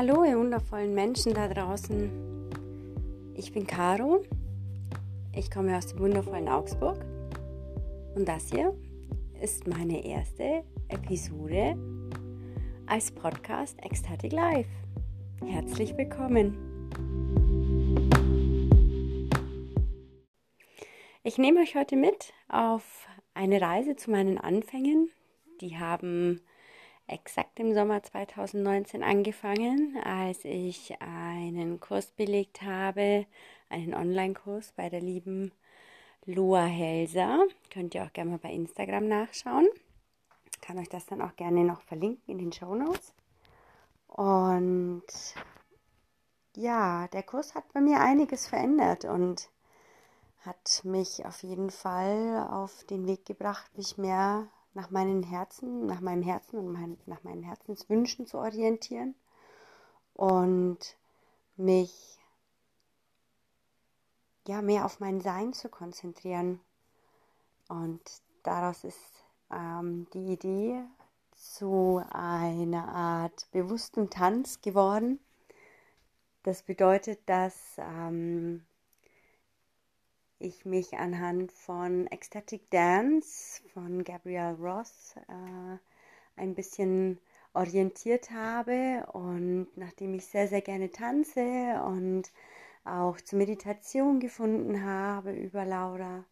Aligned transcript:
Hallo, 0.00 0.22
ihr 0.22 0.38
wundervollen 0.38 0.94
Menschen 0.94 1.34
da 1.34 1.48
draußen. 1.48 2.08
Ich 3.34 3.52
bin 3.52 3.66
Caro. 3.66 4.22
Ich 5.34 5.50
komme 5.50 5.76
aus 5.76 5.88
dem 5.88 5.98
wundervollen 5.98 6.48
Augsburg. 6.48 7.04
Und 8.14 8.28
das 8.28 8.48
hier 8.48 8.78
ist 9.42 9.66
meine 9.66 10.06
erste 10.06 10.62
Episode 10.86 11.76
als 12.86 13.10
Podcast 13.10 13.76
Ecstatic 13.82 14.30
Life. 14.30 14.70
Herzlich 15.44 15.96
willkommen. 15.96 16.56
Ich 21.24 21.38
nehme 21.38 21.58
euch 21.58 21.74
heute 21.74 21.96
mit 21.96 22.32
auf 22.48 23.08
eine 23.34 23.60
Reise 23.60 23.96
zu 23.96 24.12
meinen 24.12 24.38
Anfängen. 24.38 25.10
Die 25.60 25.76
haben 25.76 26.40
exakt 27.08 27.58
im 27.58 27.74
Sommer 27.74 28.02
2019 28.02 29.02
angefangen, 29.02 29.98
als 30.04 30.44
ich 30.44 31.00
einen 31.00 31.80
Kurs 31.80 32.12
belegt 32.12 32.62
habe, 32.62 33.26
einen 33.70 33.94
Online-Kurs 33.94 34.72
bei 34.76 34.88
der 34.88 35.00
lieben 35.00 35.52
Loa 36.26 36.64
Helser. 36.64 37.46
Könnt 37.70 37.94
ihr 37.94 38.04
auch 38.04 38.12
gerne 38.12 38.32
mal 38.32 38.38
bei 38.38 38.52
Instagram 38.52 39.08
nachschauen. 39.08 39.66
Kann 40.60 40.78
euch 40.78 40.88
das 40.88 41.06
dann 41.06 41.22
auch 41.22 41.34
gerne 41.36 41.64
noch 41.64 41.80
verlinken 41.80 42.32
in 42.32 42.38
den 42.38 42.52
Show 42.52 42.74
Notes. 42.74 43.14
Und 44.06 45.04
ja, 46.56 47.08
der 47.08 47.22
Kurs 47.22 47.54
hat 47.54 47.72
bei 47.72 47.80
mir 47.80 48.00
einiges 48.00 48.46
verändert 48.46 49.04
und 49.04 49.48
hat 50.40 50.82
mich 50.84 51.24
auf 51.24 51.42
jeden 51.42 51.70
Fall 51.70 52.46
auf 52.50 52.84
den 52.84 53.06
Weg 53.06 53.24
gebracht, 53.24 53.76
mich 53.76 53.96
mehr 53.96 54.48
nach 54.78 54.90
meinen 54.90 55.24
Herzen, 55.24 55.86
nach 55.86 56.00
meinem 56.00 56.22
Herzen 56.22 56.56
und 56.60 56.72
mein, 56.72 56.96
nach 57.06 57.24
meinen 57.24 57.42
Herzenswünschen 57.42 58.28
zu 58.28 58.38
orientieren 58.38 59.16
und 60.14 60.78
mich 61.56 62.20
ja 64.46 64.62
mehr 64.62 64.84
auf 64.84 65.00
mein 65.00 65.20
Sein 65.20 65.52
zu 65.52 65.68
konzentrieren. 65.68 66.60
Und 67.66 68.00
daraus 68.44 68.84
ist 68.84 69.24
ähm, 69.50 70.06
die 70.14 70.32
Idee 70.32 70.84
zu 71.32 72.00
einer 72.10 72.86
Art 72.86 73.48
bewusstem 73.50 74.10
Tanz 74.10 74.60
geworden. 74.60 75.18
Das 76.44 76.62
bedeutet, 76.62 77.18
dass 77.26 77.56
ähm, 77.78 78.64
ich 80.38 80.64
mich 80.64 80.98
anhand 80.98 81.52
von 81.52 82.06
Ecstatic 82.08 82.70
Dance 82.70 83.60
von 83.74 84.04
Gabrielle 84.04 84.56
Ross 84.56 85.14
äh, 85.28 86.40
ein 86.40 86.54
bisschen 86.54 87.18
orientiert 87.54 88.30
habe. 88.30 89.06
Und 89.12 89.68
nachdem 89.76 90.14
ich 90.14 90.26
sehr, 90.26 90.48
sehr 90.48 90.60
gerne 90.60 90.90
tanze 90.90 91.82
und 91.84 92.30
auch 92.84 93.20
zur 93.20 93.38
Meditation 93.38 94.20
gefunden 94.20 94.84
habe 94.84 95.32
über 95.32 95.64
Laura 95.64 96.24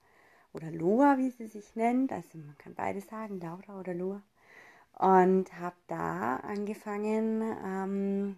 oder 0.52 0.70
Loa, 0.70 1.18
wie 1.18 1.30
sie 1.30 1.48
sich 1.48 1.74
nennt, 1.74 2.12
also 2.12 2.38
man 2.38 2.56
kann 2.58 2.74
beides 2.74 3.06
sagen, 3.08 3.40
Laura 3.40 3.78
oder 3.78 3.92
Loa, 3.92 4.22
und 4.98 5.52
habe 5.60 5.76
da 5.88 6.36
angefangen, 6.36 7.42
ähm, 7.64 8.36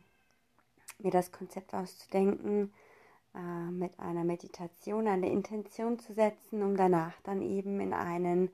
mir 0.98 1.12
das 1.12 1.30
Konzept 1.30 1.74
auszudenken, 1.74 2.72
äh, 3.34 3.70
mit 3.70 3.98
einer 3.98 4.24
Meditation 4.24 5.06
eine 5.06 5.30
Intention 5.30 5.98
zu 5.98 6.12
setzen, 6.12 6.62
um 6.62 6.76
danach 6.76 7.20
dann 7.22 7.42
eben 7.42 7.80
in 7.80 7.92
einen 7.92 8.50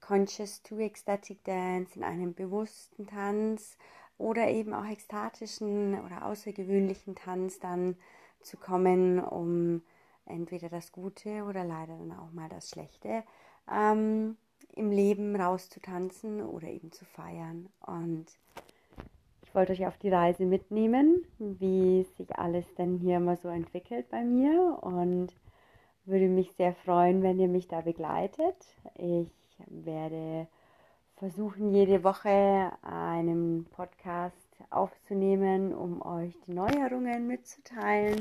Conscious 0.00 0.62
to 0.62 0.78
Ecstatic 0.78 1.42
Dance, 1.44 1.96
in 1.96 2.04
einen 2.04 2.34
bewussten 2.34 3.06
Tanz 3.06 3.76
oder 4.18 4.48
eben 4.48 4.72
auch 4.72 4.86
ekstatischen 4.86 6.00
oder 6.00 6.24
außergewöhnlichen 6.26 7.14
Tanz 7.14 7.58
dann 7.58 7.96
zu 8.40 8.56
kommen, 8.56 9.18
um 9.18 9.82
entweder 10.24 10.68
das 10.68 10.92
Gute 10.92 11.44
oder 11.44 11.64
leider 11.64 11.96
dann 11.96 12.12
auch 12.12 12.32
mal 12.32 12.48
das 12.48 12.70
Schlechte 12.70 13.24
ähm, 13.70 14.36
im 14.74 14.90
Leben 14.90 15.36
rauszutanzen 15.36 16.42
oder 16.42 16.68
eben 16.68 16.92
zu 16.92 17.04
feiern. 17.04 17.68
Und 17.80 18.26
wollte 19.56 19.72
euch 19.72 19.86
auf 19.86 19.96
die 19.96 20.10
Reise 20.10 20.44
mitnehmen, 20.44 21.24
wie 21.38 22.06
sich 22.18 22.38
alles 22.38 22.66
denn 22.74 22.98
hier 22.98 23.18
mal 23.20 23.38
so 23.38 23.48
entwickelt 23.48 24.08
bei 24.10 24.22
mir 24.22 24.78
und 24.82 25.28
würde 26.04 26.28
mich 26.28 26.52
sehr 26.52 26.74
freuen, 26.74 27.22
wenn 27.22 27.40
ihr 27.40 27.48
mich 27.48 27.66
da 27.66 27.80
begleitet. 27.80 28.54
Ich 28.94 29.58
werde 29.66 30.46
versuchen, 31.16 31.72
jede 31.72 32.04
Woche 32.04 32.70
einen 32.82 33.64
Podcast 33.74 34.36
aufzunehmen, 34.68 35.74
um 35.74 36.02
euch 36.02 36.38
die 36.46 36.52
Neuerungen 36.52 37.26
mitzuteilen. 37.26 38.18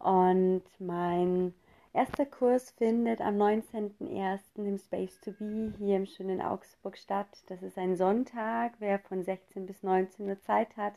Und 0.00 0.64
mein 0.80 1.54
Erster 1.96 2.26
Kurs 2.26 2.72
findet 2.72 3.20
am 3.20 3.36
19.01. 3.36 4.40
im 4.56 4.78
Space 4.78 5.20
to 5.20 5.30
Be 5.30 5.72
hier 5.78 5.94
im 5.94 6.06
schönen 6.06 6.42
Augsburg 6.42 6.98
statt. 6.98 7.28
Das 7.46 7.62
ist 7.62 7.78
ein 7.78 7.94
Sonntag. 7.94 8.72
Wer 8.80 8.98
von 8.98 9.22
16 9.22 9.64
bis 9.64 9.84
19 9.84 10.28
Uhr 10.28 10.40
Zeit 10.40 10.76
hat, 10.76 10.94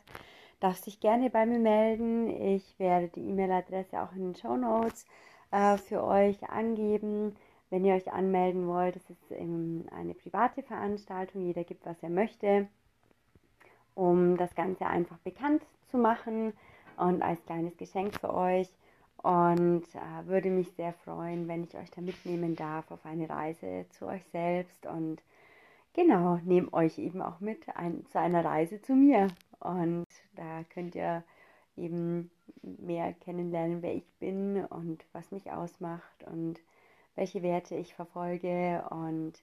darf 0.58 0.76
sich 0.76 0.98
gerne 0.98 1.30
bei 1.30 1.46
mir 1.46 1.60
melden. 1.60 2.28
Ich 2.28 2.76
werde 2.80 3.06
die 3.06 3.28
E-Mail-Adresse 3.28 4.02
auch 4.02 4.10
in 4.10 4.32
den 4.32 4.34
Show 4.34 4.56
Notes 4.56 5.06
äh, 5.52 5.76
für 5.76 6.02
euch 6.02 6.42
angeben. 6.50 7.36
Wenn 7.70 7.84
ihr 7.84 7.94
euch 7.94 8.10
anmelden 8.12 8.66
wollt, 8.66 8.96
das 8.96 9.08
ist 9.08 9.30
eine 9.30 10.14
private 10.14 10.64
Veranstaltung. 10.64 11.42
Jeder 11.42 11.62
gibt, 11.62 11.86
was 11.86 12.02
er 12.02 12.10
möchte, 12.10 12.66
um 13.94 14.36
das 14.36 14.52
Ganze 14.56 14.86
einfach 14.86 15.18
bekannt 15.18 15.62
zu 15.92 15.96
machen 15.96 16.54
und 16.96 17.22
als 17.22 17.40
kleines 17.44 17.76
Geschenk 17.76 18.18
für 18.18 18.34
euch 18.34 18.68
und 19.22 19.82
äh, 19.94 20.26
würde 20.26 20.48
mich 20.48 20.70
sehr 20.72 20.92
freuen, 20.92 21.48
wenn 21.48 21.64
ich 21.64 21.76
euch 21.76 21.90
da 21.90 22.00
mitnehmen 22.00 22.54
darf 22.54 22.90
auf 22.90 23.04
eine 23.04 23.28
Reise 23.28 23.86
zu 23.90 24.06
euch 24.06 24.24
selbst. 24.30 24.86
Und 24.86 25.22
genau, 25.92 26.38
nehmt 26.44 26.72
euch 26.72 26.98
eben 26.98 27.20
auch 27.20 27.40
mit 27.40 27.68
ein, 27.76 28.06
zu 28.06 28.20
einer 28.20 28.44
Reise 28.44 28.80
zu 28.80 28.94
mir. 28.94 29.28
Und 29.58 30.06
da 30.36 30.62
könnt 30.72 30.94
ihr 30.94 31.24
eben 31.76 32.30
mehr 32.62 33.12
kennenlernen, 33.12 33.82
wer 33.82 33.94
ich 33.94 34.08
bin 34.20 34.64
und 34.66 35.04
was 35.12 35.30
mich 35.32 35.50
ausmacht 35.50 36.24
und 36.30 36.60
welche 37.16 37.42
Werte 37.42 37.74
ich 37.74 37.94
verfolge. 37.94 38.84
Und 38.90 39.34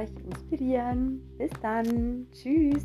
euch 0.00 0.10
inspirieren. 0.24 1.22
Bis 1.38 1.50
dann. 1.62 2.26
Tschüss. 2.32 2.84